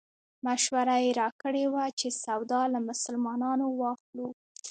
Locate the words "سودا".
2.23-2.61